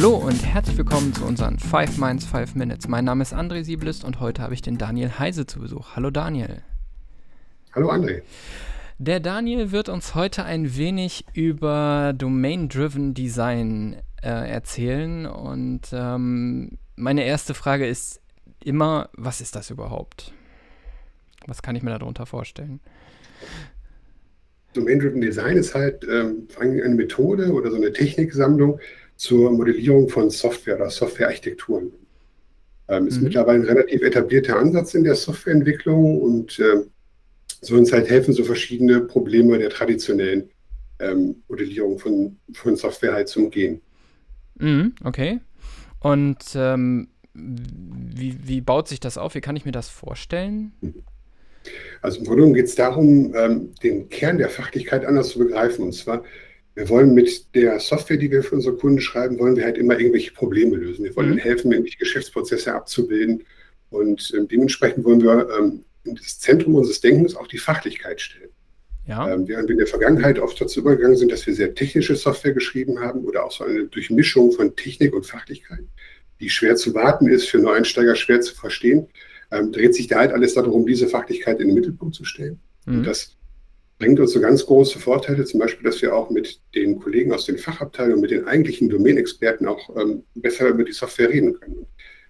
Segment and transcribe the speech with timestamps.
[0.00, 2.86] Hallo und herzlich willkommen zu unseren 5 Minds 5 Minutes.
[2.86, 5.96] Mein Name ist André Sieblist und heute habe ich den Daniel Heise zu Besuch.
[5.96, 6.62] Hallo Daniel.
[7.72, 8.22] Hallo André.
[8.98, 17.24] Der Daniel wird uns heute ein wenig über Domain-Driven Design äh, erzählen und ähm, meine
[17.24, 18.20] erste Frage ist
[18.62, 20.32] immer, was ist das überhaupt?
[21.48, 22.78] Was kann ich mir darunter vorstellen?
[24.74, 28.78] Domain-Driven Design ist halt ähm, eine Methode oder so eine Techniksammlung
[29.18, 31.92] zur Modellierung von Software oder Softwarearchitekturen.
[32.88, 33.24] Ähm, ist mhm.
[33.24, 36.84] mittlerweile ein relativ etablierter Ansatz in der Softwareentwicklung und äh,
[37.60, 40.48] soll uns halt helfen, so verschiedene Probleme der traditionellen
[41.00, 43.82] ähm, Modellierung von, von Software halt zu umgehen.
[44.54, 45.40] Mhm, okay.
[45.98, 49.34] Und ähm, wie, wie baut sich das auf?
[49.34, 50.72] Wie kann ich mir das vorstellen?
[50.80, 51.02] Mhm.
[52.00, 55.84] Also im Grunde genommen geht es darum, ähm, den Kern der Fachlichkeit anders zu begreifen.
[55.84, 56.22] Und zwar,
[56.78, 59.98] wir wollen mit der Software, die wir für unsere Kunden schreiben, wollen wir halt immer
[59.98, 61.04] irgendwelche Probleme lösen.
[61.04, 61.38] Wir wollen mhm.
[61.38, 63.42] helfen, irgendwelche Geschäftsprozesse abzubilden.
[63.90, 68.50] Und ähm, dementsprechend wollen wir ähm, in das Zentrum unseres Denkens auch die Fachlichkeit stellen.
[69.08, 69.28] Ja.
[69.28, 72.52] Ähm, während wir in der Vergangenheit oft dazu übergegangen sind, dass wir sehr technische Software
[72.52, 75.82] geschrieben haben oder auch so eine Durchmischung von Technik und Fachlichkeit,
[76.38, 79.08] die schwer zu warten ist, für Neueinsteiger schwer zu verstehen,
[79.50, 82.60] ähm, dreht sich da halt alles darum, diese Fachlichkeit in den Mittelpunkt zu stellen.
[82.86, 82.98] Mhm.
[82.98, 83.34] Und das
[83.98, 87.46] bringt uns so ganz große Vorteile, zum Beispiel, dass wir auch mit den Kollegen aus
[87.46, 91.86] den Fachabteilungen, mit den eigentlichen Domänexperten auch ähm, besser über die Software reden können.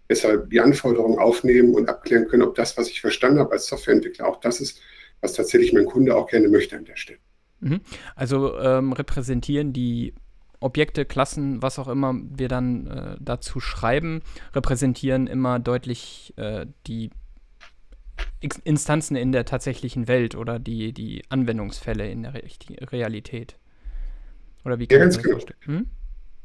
[0.06, 4.26] Besser die Anforderungen aufnehmen und abklären können, ob das, was ich verstanden habe als Softwareentwickler,
[4.26, 4.80] auch das ist,
[5.20, 7.18] was tatsächlich mein Kunde auch gerne möchte an der Stelle.
[7.60, 7.80] Mhm.
[8.16, 10.14] Also ähm, repräsentieren die
[10.60, 14.22] Objekte, Klassen, was auch immer wir dann äh, dazu schreiben,
[14.54, 17.10] repräsentieren immer deutlich äh, die
[18.40, 22.42] Instanzen in der tatsächlichen Welt oder die, die Anwendungsfälle in der Re
[22.92, 23.56] Realität.
[24.64, 25.38] Oder wie kann ja, ganz genau.
[25.60, 25.86] Hm?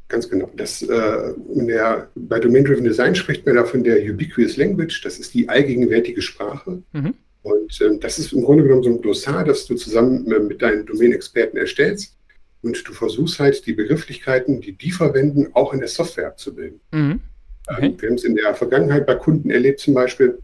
[0.07, 0.49] Ganz genau.
[0.55, 5.01] Das, äh, der, bei Domain-Driven Design spricht man da von der Ubiquitous Language.
[5.03, 6.83] Das ist die allgegenwärtige Sprache.
[6.91, 7.15] Mhm.
[7.41, 10.61] Und äh, das ist im Grunde genommen so ein Glossar, das du zusammen äh, mit
[10.61, 12.17] deinen Domain-Experten erstellst
[12.63, 16.79] und du versuchst halt die Begrifflichkeiten, die die verwenden, auch in der Software abzubilden.
[16.91, 16.99] Mhm.
[17.01, 17.21] Ähm,
[17.67, 17.85] okay.
[17.85, 20.39] Ähm, wir haben es in der Vergangenheit bei Kunden erlebt, zum Beispiel,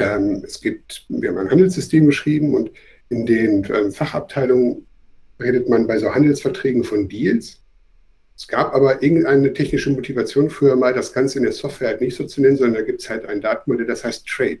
[0.00, 2.70] ähm, es gibt, wir haben ein Handelssystem geschrieben und
[3.08, 4.86] in den ähm, Fachabteilungen
[5.40, 7.60] redet man bei so Handelsverträgen von Deals.
[8.36, 12.16] Es gab aber irgendeine technische Motivation früher mal, das Ganze in der Software halt nicht
[12.16, 14.60] so zu nennen, sondern da gibt es halt ein Datenmodell, das heißt Trade.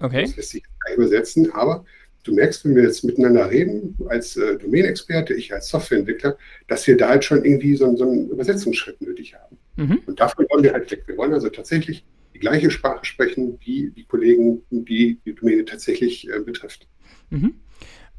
[0.00, 0.22] Okay.
[0.22, 0.62] Das lässt sich
[0.94, 1.84] übersetzen, aber
[2.24, 6.96] du merkst, wenn wir jetzt miteinander reden, als äh, Domain-Experte, ich als Softwareentwickler, dass wir
[6.96, 9.58] da halt schon irgendwie so, so einen Übersetzungsschritt nötig haben.
[9.76, 10.02] Mhm.
[10.06, 11.04] Und davon wollen wir halt weg.
[11.06, 12.04] Wir wollen also tatsächlich
[12.38, 16.86] die gleiche Sprache sprechen, wie die Kollegen, die die Domäne tatsächlich äh, betrifft.
[17.30, 17.54] Mhm.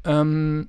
[0.04, 0.68] Ähm,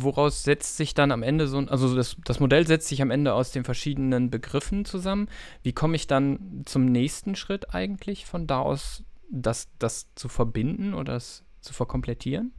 [0.00, 3.10] woraus setzt sich dann am Ende so ein, also das, das Modell setzt sich am
[3.10, 5.28] Ende aus den verschiedenen Begriffen zusammen.
[5.62, 10.94] Wie komme ich dann zum nächsten Schritt eigentlich von da aus das, das zu verbinden
[10.94, 12.52] oder das zu verkomplettieren?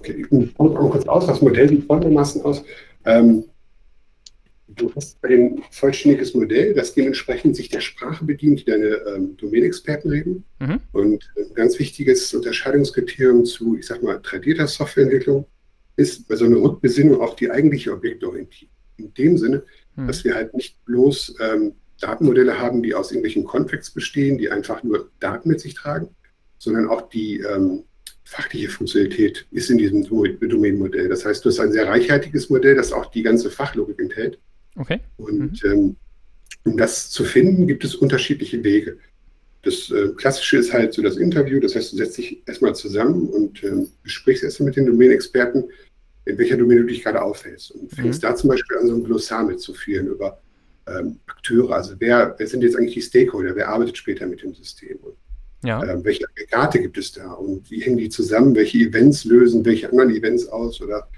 [0.00, 1.26] Okay, ich mal kurz aus.
[1.26, 2.64] Das Modell sieht folgendermaßen aus.
[3.04, 3.44] Ähm,
[4.76, 10.10] du hast ein vollständiges Modell, das dementsprechend sich der Sprache bedient, die deine ähm, Domänexperten
[10.10, 10.44] reden.
[10.60, 10.80] Mhm.
[10.92, 15.46] Und ein ganz wichtiges Unterscheidungskriterium zu, ich sag mal, tradierter Softwareentwicklung
[15.96, 18.72] ist bei so einer Rückbesinnung auf die eigentliche Objektorientierung.
[18.96, 19.64] In dem Sinne,
[19.96, 20.06] mhm.
[20.06, 24.82] dass wir halt nicht bloß ähm, Datenmodelle haben, die aus irgendwelchen Contracts bestehen, die einfach
[24.82, 26.08] nur Daten mit sich tragen,
[26.58, 27.84] sondern auch die ähm,
[28.24, 31.08] fachliche Funktionalität ist in diesem Domain-Modell.
[31.08, 34.38] Das heißt, du hast ein sehr reichhaltiges Modell, das auch die ganze Fachlogik enthält.
[34.76, 35.00] Okay.
[35.16, 35.70] Und mhm.
[35.70, 35.96] ähm,
[36.64, 38.98] um das zu finden, gibt es unterschiedliche Wege.
[39.62, 43.28] Das äh, Klassische ist halt so das Interview, das heißt, du setzt dich erstmal zusammen
[43.28, 45.64] und ähm, sprichst erstmal mit den Domain-Experten,
[46.26, 47.70] in welcher Domäne du dich gerade aufhältst.
[47.70, 48.26] Und fängst mhm.
[48.26, 50.40] da zum Beispiel an, so ein Glossar mitzuführen über
[50.86, 54.54] ähm, Akteure, also wer, wer sind jetzt eigentlich die Stakeholder, wer arbeitet später mit dem
[54.54, 55.14] System und
[55.64, 55.82] ja.
[55.82, 59.88] äh, welche Aggregate gibt es da und wie hängen die zusammen, welche Events lösen welche
[59.88, 61.08] anderen Events aus oder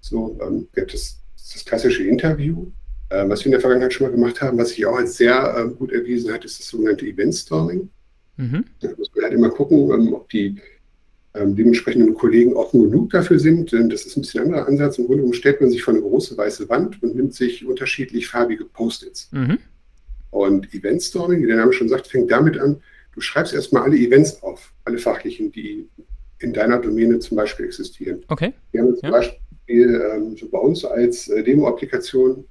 [0.00, 0.38] so.
[0.42, 2.66] Ähm, das, das klassische Interview,
[3.12, 5.54] äh, was wir in der Vergangenheit schon mal gemacht haben, was sich auch als sehr
[5.56, 7.88] äh, gut erwiesen hat, ist das sogenannte Event-Storming.
[8.36, 8.64] Mhm.
[8.80, 10.56] Da muss man halt immer gucken, ähm, ob die
[11.34, 13.72] ähm, dementsprechenden Kollegen offen genug dafür sind.
[13.72, 14.98] Denn das ist ein bisschen ein anderer Ansatz.
[14.98, 18.64] Im Grunde stellt man sich vor eine große weiße Wand und nimmt sich unterschiedlich farbige
[18.64, 19.30] Post-its.
[19.32, 19.58] Mhm.
[20.30, 22.80] Und Event Storming, wie der Name schon sagt, fängt damit an,
[23.14, 25.88] du schreibst erstmal alle Events auf, alle fachlichen, die
[26.38, 28.24] in deiner Domäne zum Beispiel existieren.
[28.28, 28.54] Okay.
[28.72, 29.10] Wir haben zum ja.
[29.10, 32.44] Beispiel ähm, so bei uns als äh, Demo-Applikation ähm,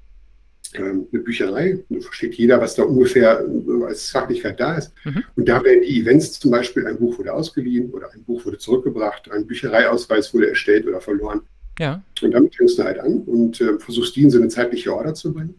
[0.76, 1.80] eine Bücherei.
[1.90, 4.94] Da versteht jeder, was da ungefähr äh, als Fachlichkeit da ist.
[5.04, 5.24] Mhm.
[5.36, 8.58] Und da werden die Events zum Beispiel, ein Buch wurde ausgeliehen oder ein Buch wurde
[8.58, 11.42] zurückgebracht, ein Büchereiausweis wurde erstellt oder verloren.
[11.80, 12.04] Ja.
[12.22, 15.14] Und damit fängst du halt an und äh, versuchst die in so eine zeitliche Order
[15.14, 15.56] zu bringen.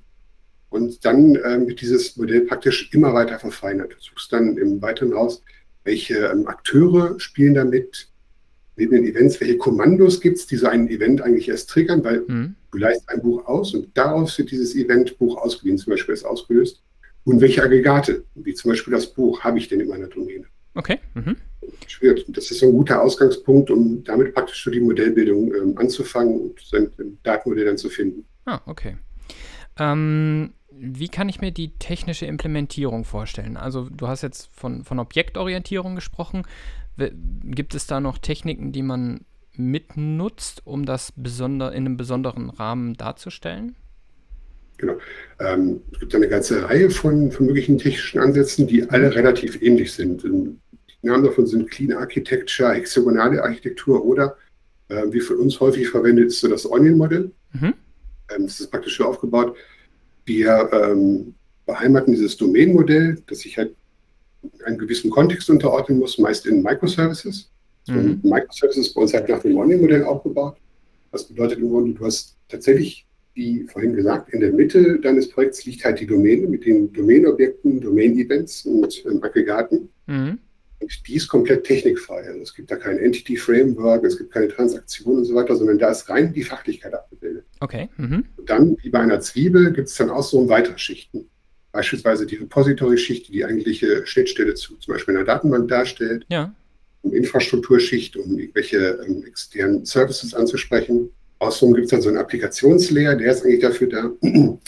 [0.70, 3.92] Und dann ähm, wird dieses Modell praktisch immer weiter verfeinert.
[3.92, 5.42] Du suchst dann im Weiteren raus,
[5.84, 8.08] welche ähm, Akteure spielen damit,
[8.76, 12.24] neben den Events, welche Kommandos gibt es, die so ein Event eigentlich erst triggern, weil
[12.26, 12.54] mhm.
[12.70, 16.82] du leist ein Buch aus und daraus wird dieses Event-Buch ausgeliehen, zum Beispiel ist ausgelöst.
[17.24, 20.46] Und welche Aggregate, wie zum Beispiel das Buch, habe ich denn in meiner Domäne?
[20.74, 20.98] Okay.
[21.14, 21.36] Mhm.
[22.28, 26.60] Das ist so ein guter Ausgangspunkt, um damit praktisch so die Modellbildung ähm, anzufangen und
[26.60, 26.90] sein
[27.22, 28.24] Datenmodell dann zu finden.
[28.46, 28.96] Ah, okay.
[29.78, 33.56] Ähm, wie kann ich mir die technische Implementierung vorstellen?
[33.56, 36.42] Also du hast jetzt von, von Objektorientierung gesprochen.
[36.96, 39.24] Gibt es da noch Techniken, die man
[39.56, 43.76] mitnutzt, um das besonder, in einem besonderen Rahmen darzustellen?
[44.78, 44.98] Genau.
[45.38, 49.92] Ähm, es gibt eine ganze Reihe von, von möglichen technischen Ansätzen, die alle relativ ähnlich
[49.92, 50.24] sind.
[50.24, 54.36] Ähm, die Namen davon sind Clean Architecture, hexagonale Architektur oder,
[54.88, 57.30] äh, wie von uns häufig verwendet, ist so das Onion-Modell.
[57.52, 57.74] Mhm.
[58.34, 59.56] Ähm, das ist praktisch so aufgebaut.
[60.24, 61.34] Wir ähm,
[61.66, 63.74] beheimaten dieses Domain-Modell, das ich halt
[64.64, 67.50] einen gewissen Kontext unterordnen muss, meist in Microservices.
[67.88, 68.20] Mhm.
[68.22, 70.56] Microservices bei uns halt nach dem Onion-Modell aufgebaut.
[71.10, 75.64] Das bedeutet im Grunde, du hast tatsächlich, wie vorhin gesagt, in der Mitte deines Projekts
[75.64, 79.88] liegt halt die Domäne mit den Domain-Objekten, Domain-Events und ähm, Aggregaten.
[80.06, 80.38] Mhm.
[80.80, 82.22] Und die ist komplett technikfrei.
[82.26, 85.90] Also es gibt da kein Entity-Framework, es gibt keine Transaktionen und so weiter, sondern da
[85.90, 87.44] ist rein die Fachlichkeit abgebildet.
[87.60, 87.88] Okay.
[87.96, 88.24] Mhm.
[88.36, 91.28] Und dann, wie bei einer Zwiebel, gibt es dann auch so weitere Schichten.
[91.72, 96.26] Beispielsweise die Repository-Schicht, die die eigentliche Schnittstelle zu zum Beispiel einer Datenbank darstellt.
[96.28, 96.54] Ja.
[97.02, 101.10] Um Infrastrukturschicht, um irgendwelche ähm, externen Services anzusprechen.
[101.40, 104.10] Außerdem gibt es dann so einen Applikationslayer, der ist eigentlich dafür da,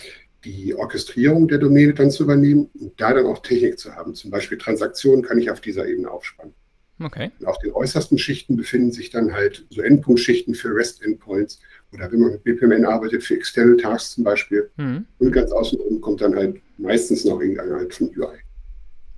[0.45, 4.15] die Orchestrierung der Domäne dann zu übernehmen und da dann auch Technik zu haben.
[4.15, 6.55] Zum Beispiel Transaktionen kann ich auf dieser Ebene aufspannen.
[7.01, 7.31] Okay.
[7.41, 11.61] Und auf den äußersten Schichten befinden sich dann halt so Endpunktschichten für REST-Endpoints
[11.93, 14.71] oder wenn man mit BPMN arbeitet, für External Tasks zum Beispiel.
[14.77, 15.05] Mhm.
[15.19, 18.39] Und ganz außenrum kommt dann halt meistens noch irgendeine Art von UI.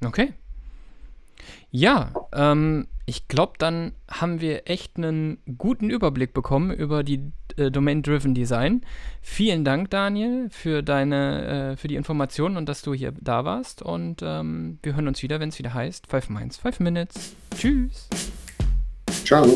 [0.05, 0.33] Okay.
[1.71, 7.71] Ja, ähm, ich glaube, dann haben wir echt einen guten Überblick bekommen über die äh,
[7.71, 8.85] Domain-Driven Design.
[9.23, 13.83] Vielen Dank, Daniel, für deine, äh, für die Informationen und dass du hier da warst.
[13.83, 17.37] Und ähm, wir hören uns wieder, wenn es wieder heißt Five Minds, Five Minutes.
[17.55, 18.09] Tschüss.
[19.25, 19.47] Ciao.